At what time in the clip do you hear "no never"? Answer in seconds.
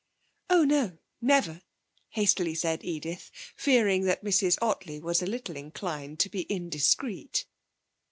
0.63-1.61